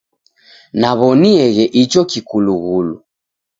[0.79, 2.95] Naw'onieghe icho kikulughulu.